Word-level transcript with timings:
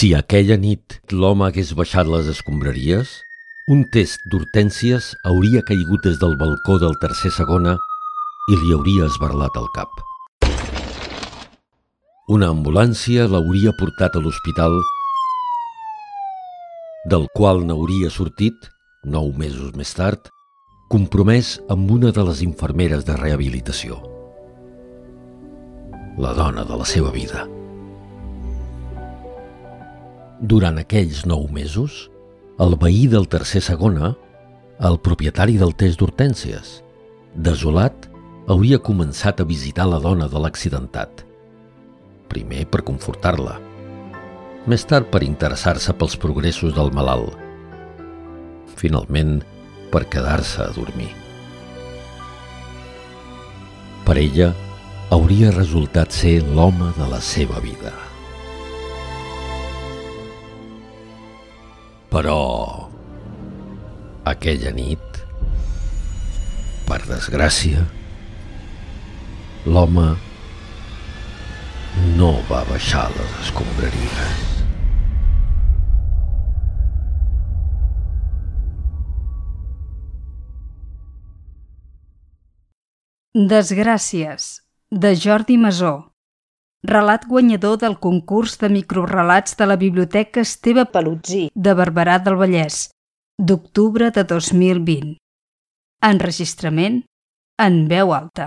Si 0.00 0.14
aquella 0.16 0.56
nit 0.56 0.94
l'home 1.12 1.44
hagués 1.44 1.74
baixat 1.76 2.08
les 2.08 2.28
escombraries, 2.32 3.10
un 3.74 3.82
test 3.92 4.22
d'hortències 4.32 5.10
hauria 5.28 5.60
caigut 5.68 6.06
des 6.06 6.16
del 6.22 6.38
balcó 6.40 6.78
del 6.80 6.96
tercer 7.02 7.28
segona 7.36 7.74
i 8.48 8.56
li 8.62 8.72
hauria 8.72 9.10
esbarlat 9.10 9.58
el 9.60 9.68
cap. 9.76 10.00
Una 12.32 12.48
ambulància 12.54 13.28
l'hauria 13.28 13.76
portat 13.76 14.16
a 14.16 14.24
l'hospital 14.24 14.80
del 17.12 17.28
qual 17.36 17.60
n'hauria 17.68 18.08
sortit, 18.08 18.56
nou 19.04 19.34
mesos 19.36 19.76
més 19.76 19.92
tard, 20.00 20.32
compromès 20.88 21.58
amb 21.68 21.92
una 22.00 22.08
de 22.08 22.24
les 22.32 22.40
infermeres 22.48 23.04
de 23.04 23.20
rehabilitació. 23.20 24.00
La 26.16 26.32
dona 26.32 26.64
de 26.64 26.84
la 26.86 26.88
seva 26.88 27.12
vida. 27.12 27.50
Durant 30.40 30.78
aquells 30.80 31.26
nou 31.28 31.42
mesos, 31.52 32.06
el 32.64 32.72
veí 32.80 33.04
del 33.12 33.26
tercer 33.28 33.60
segona, 33.60 34.14
el 34.80 34.96
propietari 35.04 35.58
del 35.60 35.74
test 35.76 36.00
d'hortències, 36.00 36.78
desolat, 37.36 38.08
hauria 38.48 38.80
començat 38.80 39.42
a 39.42 39.44
visitar 39.44 39.84
la 39.90 40.00
dona 40.00 40.30
de 40.32 40.40
l'accidentat. 40.40 41.26
Primer 42.32 42.64
per 42.72 42.80
confortar-la, 42.88 43.58
més 44.64 44.88
tard 44.88 45.12
per 45.12 45.20
interessar-se 45.28 45.92
pels 46.00 46.16
progressos 46.16 46.72
del 46.72 46.88
malalt, 46.96 47.36
finalment 48.80 49.42
per 49.92 50.06
quedar-se 50.08 50.64
a 50.64 50.72
dormir. 50.72 51.12
Per 54.08 54.16
ella, 54.16 54.54
hauria 55.12 55.52
resultat 55.52 56.16
ser 56.16 56.38
l'home 56.48 56.94
de 56.96 57.12
la 57.12 57.20
seva 57.20 57.60
vida. 57.60 57.92
Però 62.10 62.90
aquella 64.26 64.72
nit, 64.74 65.20
per 66.88 66.98
desgràcia, 67.06 67.84
l'home 69.70 70.08
no 72.18 72.32
va 72.50 72.64
baixar 72.68 73.06
les 73.14 73.36
escombraries. 73.44 74.46
Desgràcies, 83.54 84.52
de 84.90 85.14
Jordi 85.14 85.56
Masó. 85.56 86.09
Relat 86.82 87.26
guanyador 87.28 87.76
del 87.76 87.98
concurs 88.00 88.54
de 88.56 88.70
microrelats 88.72 89.52
de 89.56 89.66
la 89.68 89.76
Biblioteca 89.76 90.40
Esteve 90.40 90.86
Palutzí 90.88 91.50
de 91.52 91.74
Barberà 91.76 92.14
del 92.24 92.38
Vallès, 92.40 92.88
d'octubre 93.36 94.08
de 94.16 94.24
2020. 94.24 95.18
Enregistrament 96.08 97.02
en 97.60 97.76
veu 97.90 98.14
alta. 98.16 98.46